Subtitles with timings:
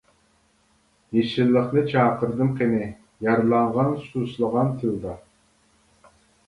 [1.17, 2.89] يېشىللىقنى چاقىردىم قېنى،
[3.29, 5.19] يارىلانغان سۇسلىغان تىلدا.